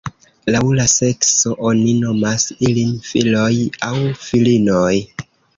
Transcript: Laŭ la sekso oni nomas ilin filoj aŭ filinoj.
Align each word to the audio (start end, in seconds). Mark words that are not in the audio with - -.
Laŭ 0.53 0.61
la 0.79 0.85
sekso 0.93 1.53
oni 1.71 1.93
nomas 2.05 2.47
ilin 2.71 2.97
filoj 3.11 3.47
aŭ 3.93 3.95
filinoj. 4.27 4.93